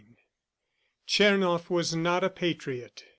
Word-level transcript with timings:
Tchernoff 1.05 1.69
was 1.69 1.93
not 1.93 2.23
a 2.23 2.29
patriot. 2.31 3.03